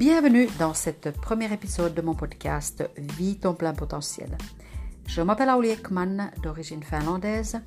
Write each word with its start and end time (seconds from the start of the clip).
Bienvenue 0.00 0.48
dans 0.58 0.72
cet 0.72 1.10
premier 1.10 1.52
épisode 1.52 1.92
de 1.92 2.00
mon 2.00 2.14
podcast 2.14 2.88
Vie 2.96 3.38
ton 3.38 3.52
plein 3.52 3.74
potentiel. 3.74 4.34
Je 5.06 5.20
m'appelle 5.20 5.50
Aulie 5.50 5.72
Ekman, 5.72 6.30
d'origine 6.42 6.82
finlandaise, 6.82 7.60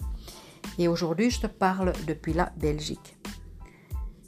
et 0.79 0.87
aujourd'hui 0.87 1.29
je 1.29 1.41
te 1.41 1.45
parle 1.45 1.93
depuis 2.07 2.33
la 2.33 2.51
Belgique. 2.57 3.15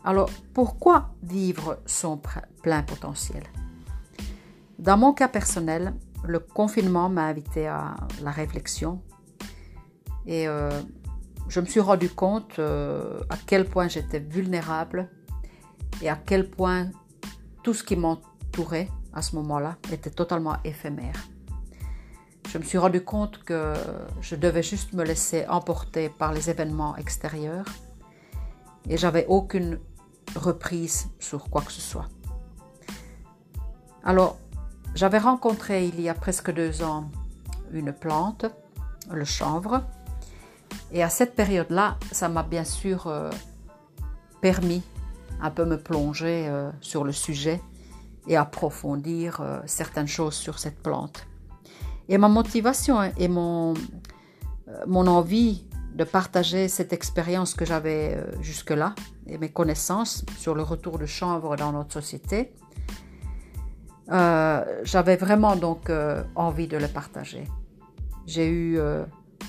Alors, 0.04 0.30
pourquoi 0.54 1.16
vivre 1.24 1.80
son 1.88 2.22
plein 2.62 2.84
potentiel? 2.84 3.42
Dans 4.78 4.98
mon 4.98 5.12
cas 5.14 5.28
personnel, 5.28 5.96
le 6.24 6.38
confinement 6.38 7.10
m'a 7.10 7.24
invité 7.24 7.66
à 7.66 7.96
la 8.22 8.30
réflexion 8.30 9.02
et 10.28 10.48
euh, 10.48 10.70
je 11.48 11.60
me 11.60 11.66
suis 11.66 11.80
rendu 11.80 12.10
compte 12.10 12.60
euh, 12.60 13.20
à 13.32 13.38
quel 13.48 13.66
point 13.66 13.88
j'étais 13.88 14.20
vulnérable 14.20 15.10
et 16.04 16.10
à 16.10 16.16
quel 16.16 16.52
point 16.52 16.92
tout 17.66 17.74
ce 17.74 17.84
qui 17.84 17.96
m'entourait 17.96 18.90
à 19.12 19.24
ce 19.24 19.36
moment-là 19.38 19.78
était 19.92 20.12
totalement 20.12 20.58
éphémère. 20.64 21.16
Je 22.48 22.60
me 22.60 22.64
suis 22.64 22.78
rendu 22.78 23.04
compte 23.04 23.44
que 23.44 23.74
je 24.22 24.36
devais 24.36 24.62
juste 24.62 24.94
me 24.94 25.04
laisser 25.04 25.48
emporter 25.48 26.10
par 26.10 26.32
les 26.32 26.52
événements 26.52 26.96
extérieurs 26.96 27.66
et 28.88 28.98
j'avais 28.98 29.26
aucune 29.28 29.80
reprise 30.36 31.08
sur 31.18 31.50
quoi 31.50 31.64
que 31.64 31.72
ce 31.72 31.82
soit. 31.82 32.06
Alors, 34.04 34.38
j'avais 34.94 35.18
rencontré 35.18 35.88
il 35.88 36.00
y 36.00 36.08
a 36.08 36.14
presque 36.14 36.54
deux 36.54 36.84
ans 36.84 37.10
une 37.72 37.94
plante, 37.94 38.46
le 39.12 39.26
chanvre, 39.26 39.82
et 40.92 41.02
à 41.02 41.10
cette 41.10 41.36
période-là, 41.36 41.98
ça 42.12 42.30
m'a 42.30 42.44
bien 42.44 42.64
sûr 42.64 43.08
euh, 43.08 43.32
permis 44.40 44.84
un 45.42 45.52
peu 45.52 45.66
me 45.66 45.78
plonger 45.78 46.48
euh, 46.48 46.72
sur 46.82 47.04
le 47.04 47.12
sujet 47.12 47.62
et 48.28 48.38
approfondir 48.38 49.42
euh, 49.42 49.60
certaines 49.66 50.08
choses 50.08 50.34
sur 50.34 50.60
cette 50.60 50.82
plante. 50.82 51.28
Et 52.10 52.18
ma 52.18 52.28
motivation 52.28 53.02
et 53.18 53.28
mon, 53.28 53.74
mon 54.86 55.08
envie 55.08 55.68
de 55.94 56.04
partager 56.04 56.68
cette 56.68 56.94
expérience 56.94 57.56
que 57.56 57.66
j'avais 57.66 58.24
jusque-là 58.42 58.94
et 59.28 59.38
mes 59.38 59.50
connaissances 59.50 60.24
sur 60.38 60.54
le 60.54 60.62
retour 60.62 61.00
de 61.00 61.06
chanvre 61.06 61.56
dans 61.56 61.72
notre 61.72 61.94
société, 61.94 62.54
j'avais 64.08 65.16
vraiment 65.16 65.56
donc 65.56 65.90
envie 66.36 66.68
de 66.68 66.78
le 66.78 66.88
partager. 66.88 67.46
J'ai 68.28 68.48
eu 68.48 68.78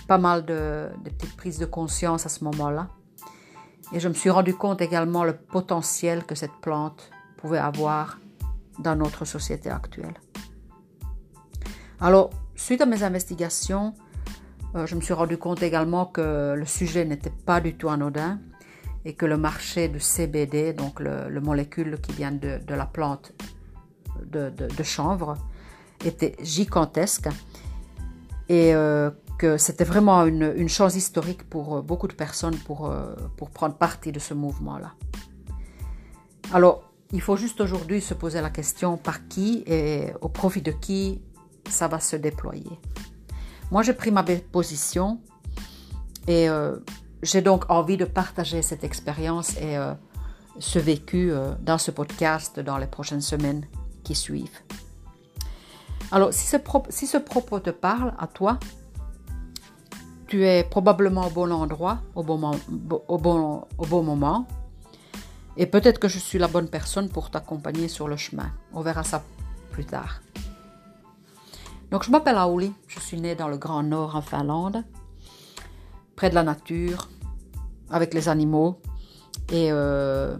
pas 0.07 0.19
mal 0.19 0.45
de, 0.45 0.89
petites 1.05 1.37
prises 1.37 1.59
de 1.59 1.67
conscience 1.67 2.27
à 2.27 2.29
ce 2.29 2.45
moment-là. 2.45 2.89
Et 3.93 4.01
je 4.01 4.09
me 4.09 4.15
suis 4.15 4.31
rendu 4.31 4.55
compte 4.55 4.81
également 4.81 5.25
le 5.25 5.35
potentiel 5.37 6.25
que 6.25 6.35
cette 6.35 6.57
plante 6.61 7.11
pouvait 7.37 7.59
avoir 7.59 8.19
dans 8.79 8.97
notre 8.97 9.25
société 9.25 9.71
actuelle. 9.71 10.15
Alors, 12.01 12.31
suite 12.55 12.81
à 12.81 12.87
mes 12.87 13.03
investigations, 13.03 13.95
euh, 14.75 14.87
je 14.87 14.95
me 14.95 15.01
suis 15.01 15.15
rendu 15.15 15.39
compte 15.39 15.63
également 15.63 16.07
que 16.07 16.55
le 16.57 16.67
sujet 16.67 17.05
n'était 17.05 17.31
pas 17.31 17.61
du 17.61 17.75
tout 17.75 17.89
anodin 17.89 18.39
et 19.05 19.15
que 19.15 19.25
le 19.25 19.37
marché 19.37 19.89
du 19.89 20.01
CBD, 20.01 20.73
donc 20.73 21.01
le, 21.01 21.41
molécule 21.41 22.01
qui 22.01 22.13
vient 22.13 22.33
de, 22.33 22.61
la 22.69 22.87
plante 22.87 23.33
de, 24.25 24.83
chanvre, 24.83 25.37
était 26.05 26.35
gigantesque 26.43 27.29
euh, 28.51 29.11
que 29.39 29.59
c'était 29.59 29.85
vraiment 29.85 30.25
une, 30.25 30.53
une, 30.57 30.69
chance 30.69 30.97
historique 30.97 31.49
pour 31.49 31.77
euh, 31.77 31.83
beaucoup 31.83 32.09
de 32.09 32.15
personnes 32.15 32.57
pour, 32.57 32.87
euh, 32.87 33.15
pour 33.37 33.51
prendre 33.51 33.75
partie 33.75 34.13
de 34.13 34.19
ce 34.19 34.35
mouvement-là. 34.35 34.95
Alors, 36.53 36.83
il 37.13 37.21
faut 37.21 37.37
juste 37.37 37.61
aujourd'hui 37.61 38.01
se 38.01 38.15
poser 38.15 38.41
la 38.41 38.51
question 38.51 38.97
par 38.97 39.29
qui 39.29 39.63
et 39.67 40.13
au 40.21 40.29
profit 40.29 40.63
de 40.63 40.73
qui 40.73 41.21
ça 41.69 41.89
va 41.89 42.01
se 42.01 42.17
déployer. 42.17 42.81
Moi, 43.71 43.83
j'ai 43.83 43.93
pris 43.93 44.11
ma 44.11 44.23
position 44.23 45.21
et 46.27 46.49
euh, 46.49 46.77
j'ai 47.23 47.43
donc 47.43 47.65
envie 47.69 47.97
de 47.97 48.05
partager 48.05 48.63
cette 48.63 48.85
expérience 48.85 49.57
et 49.57 49.77
ce 50.59 50.79
vécu 50.79 51.33
dans 51.61 51.79
ce 51.79 51.91
podcast 51.91 52.61
dans 52.61 52.79
les 52.79 52.87
prochaines 52.87 53.21
semaines 53.21 53.65
qui 54.05 54.15
suivent. 54.15 54.61
Alors, 56.13 56.33
si 56.33 56.47
ce, 56.47 56.57
si 56.91 57.07
ce 57.07 57.19
propos 57.19 57.59
te 57.59 57.71
parle 57.71 58.15
à 58.19 58.27
toi, 58.27 58.59
tu 60.27 60.45
es 60.45 60.65
probablement 60.65 61.27
au 61.27 61.31
bon 61.31 61.53
endroit, 61.53 62.01
au 62.15 62.23
bon, 62.23 62.53
au 63.09 63.19
bon, 63.19 64.03
moment. 64.03 64.47
Et 65.57 65.67
peut-être 65.67 65.99
que 65.99 66.09
je 66.09 66.19
suis 66.19 66.39
la 66.39 66.49
bonne 66.49 66.69
personne 66.69 67.09
pour 67.09 67.31
t'accompagner 67.31 67.89
sur 67.89 68.09
le 68.09 68.17
chemin. 68.17 68.51
On 68.73 68.81
verra 68.81 69.05
ça 69.05 69.23
plus 69.71 69.85
tard. 69.85 70.21
Donc 71.91 72.03
je 72.03 72.11
m'appelle 72.11 72.37
Auli, 72.37 72.73
je 72.89 72.99
suis 72.99 73.21
née 73.21 73.37
dans 73.37 73.49
le 73.49 73.57
Grand 73.57 73.83
Nord 73.83 74.17
en 74.17 74.23
Finlande, 74.23 74.85
près 76.17 76.31
de 76.31 76.35
la 76.35 76.43
nature, 76.43 77.09
avec 77.91 78.13
les 78.13 78.29
animaux. 78.29 78.81
Et 79.53 79.71
euh, 79.71 80.37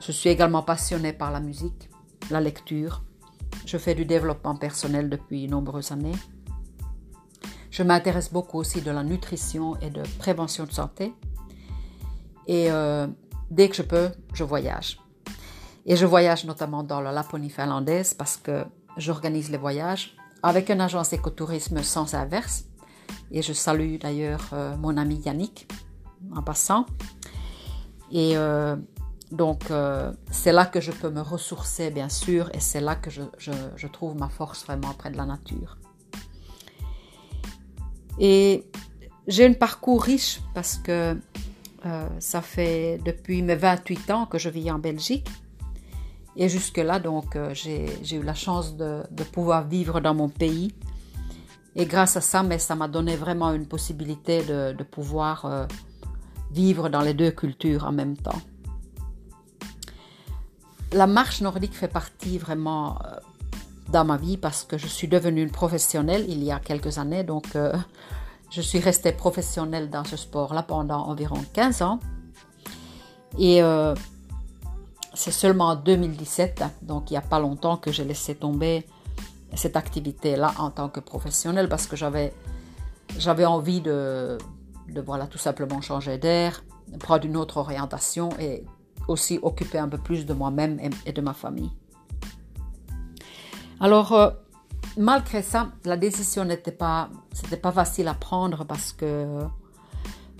je 0.00 0.12
suis 0.12 0.28
également 0.28 0.62
passionnée 0.62 1.14
par 1.14 1.30
la 1.30 1.40
musique, 1.40 1.88
la 2.30 2.40
lecture. 2.40 3.02
Je 3.64 3.78
fais 3.78 3.94
du 3.94 4.04
développement 4.04 4.56
personnel 4.56 5.08
depuis 5.08 5.46
de 5.46 5.50
nombreuses 5.50 5.92
années. 5.92 6.16
Je 7.78 7.84
m'intéresse 7.84 8.32
beaucoup 8.32 8.58
aussi 8.58 8.82
de 8.82 8.90
la 8.90 9.04
nutrition 9.04 9.76
et 9.80 9.90
de 9.90 10.02
prévention 10.18 10.64
de 10.64 10.72
santé. 10.72 11.14
Et 12.48 12.72
euh, 12.72 13.06
dès 13.52 13.68
que 13.68 13.76
je 13.76 13.82
peux, 13.82 14.10
je 14.34 14.42
voyage. 14.42 14.98
Et 15.86 15.94
je 15.94 16.04
voyage 16.04 16.44
notamment 16.44 16.82
dans 16.82 17.00
la 17.00 17.12
Laponie 17.12 17.50
finlandaise 17.50 18.14
parce 18.14 18.36
que 18.36 18.64
j'organise 18.96 19.48
les 19.52 19.58
voyages 19.58 20.16
avec 20.42 20.70
une 20.70 20.80
agence 20.80 21.12
écotourisme 21.12 21.84
sans 21.84 22.14
inverse. 22.14 22.64
Et 23.30 23.42
je 23.42 23.52
salue 23.52 23.98
d'ailleurs 24.00 24.44
euh, 24.54 24.76
mon 24.76 24.96
ami 24.96 25.22
Yannick 25.24 25.72
en 26.34 26.42
passant. 26.42 26.84
Et 28.10 28.36
euh, 28.36 28.74
donc, 29.30 29.70
c'est 30.32 30.52
là 30.52 30.66
que 30.66 30.80
je 30.80 30.90
peux 30.90 31.10
me 31.10 31.20
ressourcer, 31.20 31.92
bien 31.92 32.08
sûr, 32.08 32.50
et 32.54 32.60
c'est 32.60 32.80
là 32.80 32.96
que 32.96 33.10
je, 33.10 33.22
je 33.38 33.86
trouve 33.86 34.16
ma 34.16 34.28
force 34.28 34.64
vraiment 34.64 34.94
près 34.94 35.10
de 35.10 35.16
la 35.16 35.26
nature. 35.26 35.76
Et 38.18 38.64
j'ai 39.26 39.46
un 39.46 39.52
parcours 39.52 40.02
riche 40.02 40.40
parce 40.54 40.76
que 40.76 41.16
euh, 41.86 42.08
ça 42.18 42.42
fait 42.42 43.00
depuis 43.04 43.42
mes 43.42 43.54
28 43.54 44.10
ans 44.10 44.26
que 44.26 44.38
je 44.38 44.48
vis 44.48 44.70
en 44.70 44.78
Belgique. 44.78 45.28
Et 46.36 46.48
jusque-là, 46.48 46.98
donc, 46.98 47.36
euh, 47.36 47.52
j'ai 47.52 48.16
eu 48.16 48.22
la 48.22 48.34
chance 48.34 48.76
de, 48.76 49.02
pouvoir 49.32 49.66
vivre 49.66 50.00
dans 50.00 50.14
mon 50.14 50.28
pays. 50.28 50.72
Et 51.76 51.86
grâce 51.86 52.16
à 52.16 52.20
ça, 52.20 52.42
mais 52.42 52.58
ça 52.58 52.74
m'a 52.74 52.88
donné 52.88 53.16
vraiment 53.16 53.52
une 53.52 53.66
possibilité 53.66 54.42
de, 54.42 54.82
pouvoir 54.84 55.44
euh, 55.44 55.66
vivre 56.50 56.88
dans 56.88 57.02
les 57.02 57.14
deux 57.14 57.30
cultures 57.30 57.84
en 57.84 57.92
même 57.92 58.16
temps. 58.16 58.40
La 60.92 61.06
marche 61.06 61.40
nordique 61.40 61.74
fait 61.74 61.88
partie 61.88 62.38
vraiment 62.38 62.98
dans 63.88 64.04
ma 64.04 64.16
vie 64.16 64.36
parce 64.36 64.64
que 64.64 64.78
je 64.78 64.86
suis 64.86 65.08
devenue 65.08 65.42
une 65.42 65.50
professionnelle 65.50 66.24
il 66.28 66.42
y 66.42 66.52
a 66.52 66.60
quelques 66.60 66.98
années. 66.98 67.24
Donc, 67.24 67.56
euh, 67.56 67.72
je 68.50 68.60
suis 68.60 68.78
restée 68.78 69.12
professionnelle 69.12 69.90
dans 69.90 70.04
ce 70.04 70.16
sport-là 70.16 70.62
pendant 70.62 71.06
environ 71.06 71.42
15 71.52 71.82
ans. 71.82 72.00
Et 73.38 73.62
euh, 73.62 73.94
c'est 75.14 75.30
seulement 75.30 75.68
en 75.68 75.76
2017, 75.76 76.64
donc 76.82 77.10
il 77.10 77.14
n'y 77.14 77.18
a 77.18 77.22
pas 77.22 77.38
longtemps, 77.38 77.76
que 77.76 77.92
j'ai 77.92 78.04
laissé 78.04 78.34
tomber 78.34 78.86
cette 79.54 79.76
activité-là 79.76 80.52
en 80.58 80.70
tant 80.70 80.88
que 80.88 81.00
professionnelle 81.00 81.68
parce 81.68 81.86
que 81.86 81.96
j'avais, 81.96 82.32
envie 83.44 83.80
de, 83.80 84.38
de, 84.88 85.00
voilà, 85.00 85.26
tout 85.26 85.38
simplement 85.38 85.80
changer 85.80 86.18
d'air, 86.18 86.62
prendre 87.00 87.24
une 87.24 87.36
autre 87.36 87.58
orientation 87.58 88.30
et 88.38 88.64
aussi 89.08 89.38
occuper 89.42 89.78
un 89.78 89.88
peu 89.88 89.98
plus 89.98 90.26
de 90.26 90.34
moi-même 90.34 90.78
et 91.06 91.12
de 91.12 91.20
ma 91.20 91.34
famille. 91.34 91.70
Alors, 93.80 94.12
euh, 94.12 94.30
malgré 94.96 95.42
ça, 95.42 95.68
la 95.84 95.96
décision 95.96 96.44
n'était 96.44 96.72
pas, 96.72 97.10
c'était 97.32 97.56
pas 97.56 97.70
facile 97.70 98.08
à 98.08 98.14
prendre 98.14 98.64
parce 98.64 98.92
que 98.92 99.44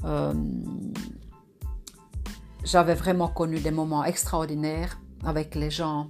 euh, 0.04 0.34
j'avais 2.64 2.94
vraiment 2.94 3.28
connu 3.28 3.60
des 3.60 3.70
moments 3.70 4.04
extraordinaires 4.04 4.98
avec 5.24 5.54
les 5.54 5.70
gens 5.70 6.08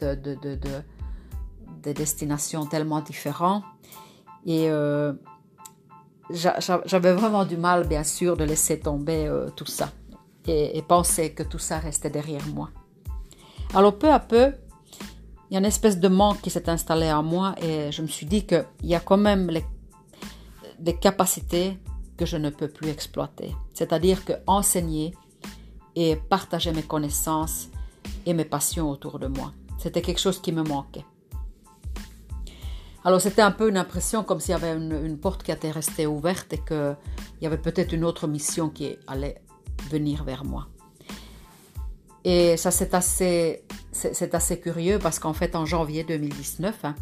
de, 0.00 0.14
de, 0.14 0.34
de, 0.34 0.58
de 1.82 1.92
destinations 1.92 2.64
tellement 2.66 3.00
différentes. 3.00 3.64
Et 4.46 4.70
euh, 4.70 5.12
j'avais 6.30 7.12
vraiment 7.12 7.44
du 7.44 7.56
mal, 7.56 7.86
bien 7.86 8.04
sûr, 8.04 8.36
de 8.36 8.44
laisser 8.44 8.80
tomber 8.80 9.30
tout 9.56 9.66
ça 9.66 9.90
et 10.48 10.82
penser 10.86 11.32
que 11.32 11.42
tout 11.42 11.58
ça 11.58 11.78
restait 11.78 12.10
derrière 12.10 12.46
moi. 12.54 12.70
Alors 13.74 13.98
peu 13.98 14.12
à 14.12 14.20
peu, 14.20 14.52
il 15.50 15.54
y 15.54 15.56
a 15.56 15.60
une 15.60 15.66
espèce 15.66 15.98
de 16.00 16.08
manque 16.08 16.40
qui 16.40 16.50
s'est 16.50 16.68
installé 16.68 17.10
en 17.12 17.22
moi 17.22 17.54
et 17.62 17.92
je 17.92 18.02
me 18.02 18.08
suis 18.08 18.26
dit 18.26 18.46
qu'il 18.46 18.66
y 18.82 18.94
a 18.94 19.00
quand 19.00 19.16
même 19.16 19.50
des 20.78 20.96
capacités 20.96 21.78
que 22.16 22.26
je 22.26 22.36
ne 22.36 22.50
peux 22.50 22.68
plus 22.68 22.88
exploiter. 22.88 23.54
C'est-à-dire 23.72 24.24
que 24.24 24.32
enseigner 24.46 25.14
et 25.94 26.16
partager 26.16 26.72
mes 26.72 26.82
connaissances 26.82 27.68
et 28.24 28.34
mes 28.34 28.44
passions 28.44 28.90
autour 28.90 29.18
de 29.18 29.26
moi. 29.28 29.52
C'était 29.78 30.02
quelque 30.02 30.20
chose 30.20 30.40
qui 30.40 30.52
me 30.52 30.62
manquait. 30.62 31.04
Alors 33.04 33.20
c'était 33.20 33.42
un 33.42 33.52
peu 33.52 33.68
une 33.68 33.76
impression 33.76 34.24
comme 34.24 34.40
s'il 34.40 34.50
y 34.50 34.54
avait 34.54 34.72
une, 34.72 35.16
porte 35.16 35.44
qui 35.44 35.52
était 35.52 35.70
restée 35.70 36.08
ouverte 36.08 36.52
et 36.52 36.58
qu'il 36.58 36.96
y 37.40 37.46
avait 37.46 37.56
peut-être 37.56 37.92
une 37.92 38.04
autre 38.04 38.26
mission 38.26 38.68
qui 38.68 38.96
allait 39.06 39.40
venir 39.88 40.24
vers 40.24 40.44
moi. 40.44 40.66
Et 42.24 42.56
ça 42.56 42.72
c'est 42.72 42.94
assez, 42.94 43.62
c'est 43.96 44.34
assez 44.34 44.60
curieux 44.60 44.98
parce 44.98 45.18
qu'en 45.18 45.32
fait 45.32 45.56
en 45.56 45.64
janvier 45.64 46.04
2019, 46.04 46.84
hein, 46.84 46.94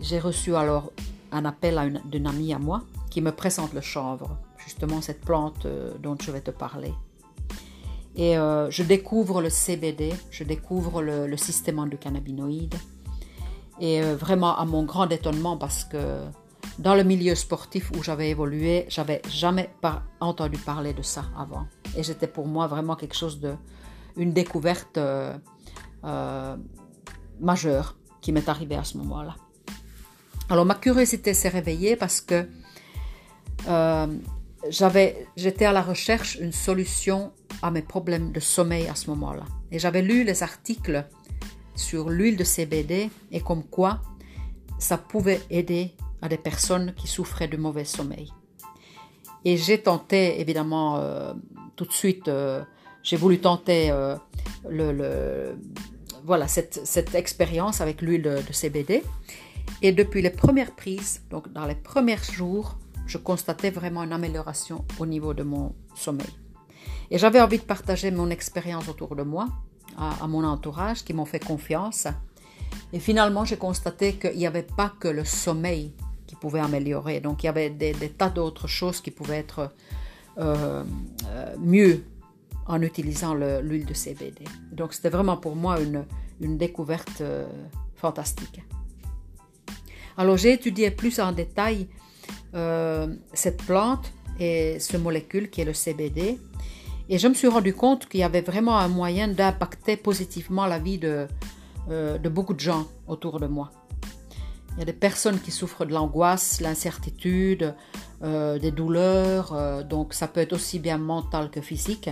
j'ai 0.00 0.18
reçu 0.18 0.56
alors 0.56 0.92
un 1.30 1.44
appel 1.44 2.02
d'une 2.04 2.26
amie 2.26 2.52
à 2.52 2.58
moi 2.58 2.82
qui 3.10 3.20
me 3.20 3.30
présente 3.30 3.72
le 3.72 3.80
chanvre, 3.80 4.36
justement 4.58 5.00
cette 5.00 5.20
plante 5.20 5.66
euh, 5.66 5.92
dont 5.98 6.16
je 6.20 6.30
vais 6.30 6.40
te 6.40 6.50
parler. 6.50 6.92
Et 8.16 8.36
euh, 8.36 8.70
je 8.70 8.82
découvre 8.82 9.40
le 9.40 9.48
CBD, 9.48 10.12
je 10.30 10.44
découvre 10.44 11.02
le, 11.02 11.26
le 11.26 11.36
système 11.36 11.78
endocannabinoïde, 11.78 12.74
et 13.80 14.02
euh, 14.02 14.16
vraiment 14.16 14.56
à 14.58 14.64
mon 14.64 14.84
grand 14.84 15.08
étonnement 15.08 15.56
parce 15.56 15.84
que 15.84 16.20
dans 16.78 16.94
le 16.94 17.04
milieu 17.04 17.34
sportif 17.34 17.90
où 17.92 18.02
j'avais 18.02 18.30
évolué, 18.30 18.86
j'avais 18.88 19.22
jamais 19.30 19.70
entendu 20.20 20.58
parler 20.58 20.92
de 20.94 21.02
ça 21.02 21.24
avant. 21.38 21.66
Et 21.96 22.02
c'était 22.02 22.26
pour 22.26 22.46
moi 22.46 22.66
vraiment 22.66 22.96
quelque 22.96 23.16
chose 23.16 23.40
de, 23.40 23.54
une 24.16 24.32
découverte 24.32 24.98
euh, 26.04 26.08
euh, 26.08 26.56
majeure 27.40 27.96
qui 28.20 28.32
m'est 28.32 28.48
arrivée 28.48 28.76
à 28.76 28.84
ce 28.84 28.98
moment-là. 28.98 29.36
Alors 30.48 30.64
ma 30.64 30.74
curiosité 30.74 31.34
s'est 31.34 31.48
réveillée 31.48 31.96
parce 31.96 32.20
que 32.20 32.46
j'avais, 34.68 35.26
j'étais 35.36 35.64
à 35.64 35.72
la 35.72 35.82
recherche 35.82 36.38
d'une 36.38 36.52
solution 36.52 37.32
à 37.62 37.70
mes 37.70 37.82
problèmes 37.82 38.32
de 38.32 38.40
sommeil 38.40 38.86
à 38.88 38.94
ce 38.94 39.10
moment-là. 39.10 39.44
Et 39.70 39.78
j'avais 39.78 40.02
lu 40.02 40.24
les 40.24 40.42
articles 40.42 41.04
sur 41.74 42.10
l'huile 42.10 42.36
de 42.36 42.44
CBD 42.44 43.10
et 43.30 43.40
comme 43.40 43.64
quoi 43.64 44.02
ça 44.78 44.98
pouvait 44.98 45.40
aider 45.50 45.94
à 46.20 46.28
des 46.28 46.38
personnes 46.38 46.94
qui 46.94 47.06
souffraient 47.06 47.48
de 47.48 47.56
mauvais 47.56 47.84
sommeil. 47.84 48.32
Et 49.44 49.56
j'ai 49.56 49.82
tenté, 49.82 50.40
évidemment, 50.40 50.98
euh, 50.98 51.34
tout 51.76 51.84
de 51.84 51.92
suite, 51.92 52.28
euh, 52.28 52.62
j'ai 53.02 53.16
voulu 53.16 53.38
tenter 53.38 53.90
euh, 53.90 54.16
voilà, 56.24 56.48
cette, 56.48 57.14
expérience 57.14 57.80
avec 57.80 58.02
l'huile 58.02 58.22
de, 58.22 58.36
de, 58.36 58.52
CBD. 58.52 59.02
Et 59.80 59.92
depuis 59.92 60.22
les 60.22 60.30
premières 60.30 60.74
prises, 60.74 61.22
donc 61.30 61.52
dans 61.52 61.66
les 61.66 61.74
premiers 61.74 62.16
jours, 62.16 62.78
je 63.06 63.18
constatais 63.18 63.70
vraiment 63.70 64.02
une 64.02 64.12
amélioration 64.12 64.84
au 64.98 65.06
niveau 65.06 65.34
de 65.34 65.42
mon 65.42 65.74
sommeil. 65.94 66.30
Et 67.10 67.18
j'avais 67.18 67.40
envie 67.40 67.58
de 67.58 67.64
partager 67.64 68.10
mon 68.10 68.30
expérience 68.30 68.88
autour 68.88 69.16
de 69.16 69.22
moi 69.22 69.48
à, 69.98 70.26
mon 70.26 70.44
entourage 70.44 71.04
qui 71.04 71.12
m'ont 71.12 71.26
fait 71.26 71.44
confiance. 71.44 72.06
Et 72.92 73.00
finalement, 73.00 73.44
j'ai 73.44 73.58
constaté 73.58 74.14
qu'il 74.14 74.38
n'y 74.38 74.46
avait 74.46 74.62
pas 74.62 74.92
que 74.98 75.08
le 75.08 75.24
sommeil 75.24 75.92
qui 76.26 76.36
pouvait 76.36 76.60
améliorer. 76.60 77.20
Donc, 77.20 77.42
il 77.42 77.46
y 77.46 77.48
avait 77.48 77.70
des, 77.70 77.92
tas 77.92 78.30
d'autres 78.30 78.66
choses 78.66 79.00
qui 79.00 79.10
pouvaient 79.10 79.38
être 79.38 79.70
euh, 80.38 80.84
euh, 81.26 81.54
mieux 81.60 82.02
en 82.66 82.80
utilisant 82.82 83.34
l'huile 83.34 83.86
de 83.86 83.94
CBD. 83.94 84.44
Donc, 84.72 84.92
c'était 84.92 85.10
vraiment 85.10 85.36
pour 85.36 85.56
moi 85.56 85.80
une, 85.80 86.04
une 86.40 86.58
découverte 86.58 87.20
euh, 87.20 87.46
fantastique. 87.96 88.62
Alors, 90.16 90.36
j'ai 90.36 90.52
étudié 90.52 90.90
plus 90.90 91.20
en 91.20 91.32
détail 91.32 91.88
cette 93.32 93.62
plante 93.62 94.12
et 94.38 94.78
ce 94.78 94.98
molécule 94.98 95.48
qui 95.48 95.62
est 95.62 95.64
le 95.64 95.72
CBD. 95.72 96.38
Et 97.08 97.18
je 97.18 97.28
me 97.28 97.34
suis 97.34 97.48
rendu 97.48 97.74
compte 97.74 98.08
qu'il 98.08 98.20
y 98.20 98.22
avait 98.22 98.42
vraiment 98.42 98.78
un 98.78 98.88
moyen 98.88 99.28
d'impacter 99.28 99.96
positivement 99.96 100.66
la 100.66 100.78
vie 100.78 100.98
de, 100.98 101.26
euh, 101.90 102.16
de 102.16 102.28
beaucoup 102.28 102.54
de 102.54 102.60
gens 102.60 102.86
autour 103.08 103.40
de 103.40 103.46
moi. 103.46 103.72
Il 104.72 104.78
y 104.78 104.82
a 104.82 104.84
des 104.84 104.92
personnes 104.92 105.38
qui 105.38 105.50
souffrent 105.50 105.84
de 105.84 105.92
l'angoisse, 105.92 106.60
l'incertitude, 106.60 107.74
euh, 108.22 108.58
des 108.58 108.70
douleurs, 108.70 109.52
euh, 109.52 109.82
donc 109.82 110.14
ça 110.14 110.28
peut 110.28 110.40
être 110.40 110.52
aussi 110.52 110.78
bien 110.78 110.96
mental 110.96 111.50
que 111.50 111.60
physique. 111.60 112.08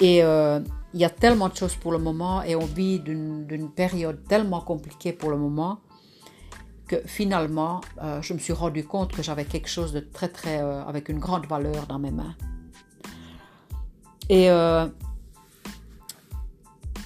Et 0.00 0.18
il 0.18 1.00
y 1.00 1.04
a 1.04 1.10
tellement 1.10 1.48
de 1.48 1.56
choses 1.56 1.74
pour 1.74 1.92
le 1.92 1.98
moment 1.98 2.42
et 2.42 2.54
on 2.54 2.66
vit 2.66 3.00
d'une 3.00 3.70
période 3.74 4.22
tellement 4.28 4.60
compliquée 4.60 5.12
pour 5.12 5.30
le 5.30 5.36
moment 5.36 5.78
que 6.86 6.96
finalement, 7.06 7.80
je 8.20 8.32
me 8.34 8.38
suis 8.38 8.52
rendu 8.52 8.84
compte 8.84 9.12
que 9.12 9.22
j'avais 9.22 9.44
quelque 9.44 9.68
chose 9.68 9.92
de 9.92 10.00
très 10.00 10.28
très 10.28 10.58
avec 10.58 11.08
une 11.08 11.18
grande 11.18 11.46
valeur 11.46 11.86
dans 11.86 11.98
mes 11.98 12.10
mains. 12.10 12.34
Et 14.28 14.50
euh, 14.50 14.86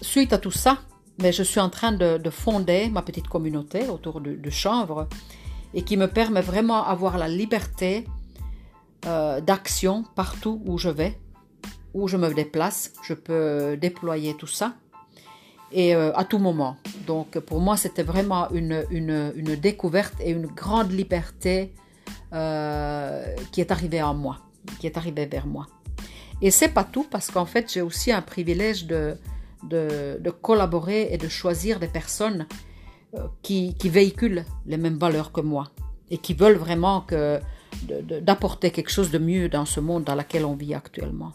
suite 0.01 0.33
à 0.33 0.39
tout 0.39 0.51
ça, 0.51 0.79
mais 1.19 1.33
je 1.33 1.43
suis 1.43 1.61
en 1.61 1.69
train 1.69 1.93
de, 1.93 2.31
fonder 2.31 2.89
ma 2.89 3.03
petite 3.03 3.29
communauté 3.29 3.89
autour 3.89 4.21
de, 4.21 4.51
chanvre 4.51 5.09
et 5.75 5.83
qui 5.83 5.97
me 5.97 6.07
permet 6.07 6.41
vraiment 6.41 6.87
d'avoir 6.87 7.19
la 7.19 7.29
liberté 7.29 8.07
euh, 9.07 9.41
d'action 9.41 10.05
partout 10.15 10.63
où 10.65 10.79
je 10.79 10.89
vais, 10.89 11.19
où 11.95 12.09
je 12.09 12.17
me 12.17 12.33
déplace. 12.33 12.93
Je 13.03 13.15
peux 13.15 13.77
déployer 13.77 14.35
tout 14.35 14.47
ça 14.47 14.75
et 15.73 15.95
euh, 15.95 16.13
à 16.15 16.25
tout 16.25 16.39
moment. 16.39 16.77
Donc 17.07 17.39
pour 17.39 17.61
moi, 17.61 17.77
c'était 17.77 18.03
vraiment 18.03 18.51
une, 18.51 18.85
une, 18.91 19.57
découverte 19.57 20.15
et 20.21 20.31
une 20.31 20.47
grande 20.47 20.93
liberté 20.93 21.73
qui 22.33 23.61
est 23.61 23.71
arrivée 23.71 24.03
en 24.03 24.15
moi, 24.15 24.39
qui 24.79 24.87
est 24.87 24.97
arrivée 24.97 25.27
vers 25.27 25.47
moi. 25.47 25.67
Et 26.43 26.51
c'est 26.51 26.69
pas 26.69 26.85
tout 26.85 27.07
parce 27.11 27.31
qu'en 27.31 27.45
fait, 27.45 27.73
j'ai 27.73 27.83
aussi 27.83 28.13
un 28.13 28.23
privilège 28.23 28.87
de, 28.87 29.19
de, 29.63 30.31
collaborer 30.31 31.09
et 31.13 31.19
de 31.19 31.29
choisir 31.29 31.81
des 31.81 31.89
personnes 31.89 32.47
euh, 33.15 33.27
qui, 33.43 33.75
qui, 33.75 33.89
véhiculent 33.89 34.45
les 34.67 34.77
mêmes 34.77 34.99
valeurs 34.99 35.33
que 35.33 35.41
moi 35.41 35.71
et 36.11 36.19
qui 36.19 36.35
veulent 36.35 36.57
vraiment 36.57 37.03
que, 37.03 37.41
d'apporter 38.23 38.71
quelque 38.71 38.91
chose 38.91 39.11
de 39.11 39.19
mieux 39.19 39.49
dans 39.49 39.65
ce 39.65 39.81
monde 39.81 40.05
dans 40.05 40.15
lequel 40.15 40.45
on 40.45 40.55
vit 40.55 40.75
actuellement. 40.75 41.33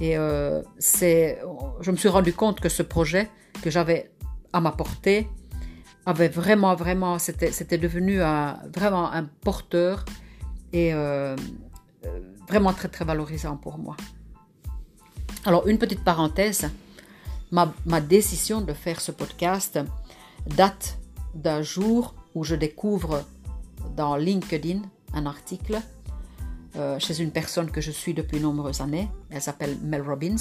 Et 0.00 0.16
euh, 0.16 0.62
je 0.78 1.90
me 1.90 1.96
suis 1.96 2.08
rendu 2.08 2.32
compte 2.32 2.60
que 2.60 2.68
ce 2.68 2.82
projet 2.82 3.30
que 3.62 3.70
j'avais 3.70 4.10
à 4.52 4.60
ma 4.60 4.72
portée 4.72 5.28
avait 6.06 6.28
vraiment, 6.28 6.74
vraiment, 6.74 7.18
c'était, 7.18 7.78
devenu 7.78 8.22
un, 8.22 8.58
vraiment 8.74 9.12
un 9.12 9.24
porteur 9.24 10.04
et 10.72 10.94
euh, 10.94 11.36
vraiment 12.48 12.72
très, 12.72 12.88
très 12.88 13.04
valorisant 13.04 13.56
pour 13.56 13.78
moi. 13.78 13.96
Alors, 15.44 15.66
une 15.68 15.78
petite 15.78 16.02
parenthèse, 16.02 16.70
ma, 17.50 18.00
décision 18.00 18.60
de 18.60 18.72
faire 18.72 19.00
ce 19.00 19.12
podcast 19.12 19.78
date 20.46 20.98
d'un 21.34 21.62
jour 21.62 22.14
où 22.34 22.44
je 22.44 22.54
découvre 22.54 23.24
dans 23.96 24.16
LinkedIn 24.16 24.82
un 25.14 25.26
article 25.26 25.80
euh, 26.76 26.98
chez 26.98 27.20
une 27.20 27.32
personne 27.32 27.70
que 27.70 27.80
je 27.80 27.90
suis 27.90 28.14
depuis 28.14 28.38
nombreuses 28.38 28.80
années. 28.80 29.08
Elle 29.30 29.42
s'appelle 29.42 29.76
Mel 29.82 30.02
Robbins. 30.02 30.36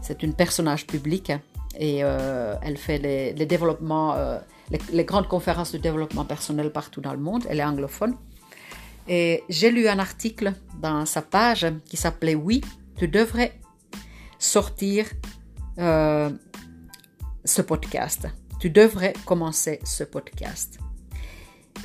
C'est 0.00 0.22
une 0.22 0.34
personnage 0.34 0.86
public 0.86 1.32
et 1.76 2.04
euh, 2.04 2.54
elle 2.62 2.76
fait 2.76 2.98
les, 2.98 3.46
développements, 3.46 4.14
euh, 4.14 4.38
les, 4.92 5.04
grandes 5.04 5.26
conférences 5.26 5.72
de 5.72 5.78
développement 5.78 6.24
personnel 6.24 6.70
partout 6.70 7.00
dans 7.00 7.12
le 7.12 7.18
monde. 7.18 7.44
Elle 7.48 7.58
est 7.58 7.64
anglophone. 7.64 8.14
Et 9.08 9.42
j'ai 9.48 9.70
lu 9.70 9.88
un 9.88 9.98
article 9.98 10.54
dans 10.80 11.04
sa 11.04 11.20
page 11.20 11.66
qui 11.84 11.96
s'appelait 11.96 12.34
Oui, 12.34 12.60
tu 12.96 13.08
devrais 13.08 13.58
sortir 14.38 15.06
ce 15.76 17.62
podcast. 17.62 18.28
Tu 18.60 18.70
devrais 18.70 19.14
commencer 19.26 19.80
ce 19.84 20.04
podcast. 20.04 20.78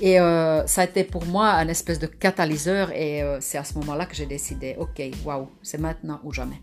Et 0.02 0.20
euh, 0.20 0.66
ça 0.66 0.82
a 0.82 0.84
été 0.86 1.04
pour 1.04 1.26
moi 1.26 1.50
un 1.50 1.68
espèce 1.68 2.00
de 2.00 2.08
catalyseur 2.08 2.92
et 2.92 3.22
euh, 3.22 3.40
c'est 3.42 3.58
à 3.58 3.64
ce 3.64 3.74
moment-là 3.80 4.06
que 4.06 4.16
j'ai 4.16 4.26
décidé, 4.26 4.76
ok, 4.80 5.02
waouh, 5.26 5.50
c'est 5.62 5.78
maintenant 5.78 6.20
ou 6.24 6.32
jamais. 6.32 6.62